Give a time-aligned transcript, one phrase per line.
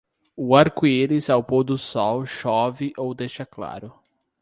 [0.35, 3.93] O arco-íris ao pôr do sol chove ou deixa claro.